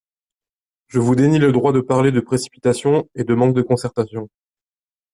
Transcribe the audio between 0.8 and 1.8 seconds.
Je vous dénie le droit de